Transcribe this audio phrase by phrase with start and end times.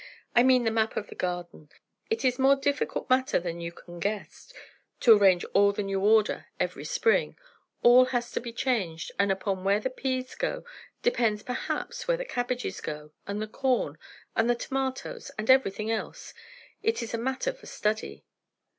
[0.35, 1.69] "I mean, the map of the garden.
[2.09, 4.51] It is a more difficult matter than you can guess,
[5.01, 7.37] to arrange all the new order every spring;
[7.83, 10.63] all has to be changed; and upon where the peas go
[11.03, 13.99] depends, perhaps, where the cabbages go, and the corn,
[14.35, 16.33] and the tomatoes, and everything else.
[16.81, 18.25] It is a matter for study."